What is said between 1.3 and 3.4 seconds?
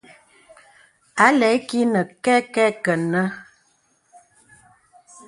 lɛ̂ ìkì nə kɛkɛ kə̀nɛ̂.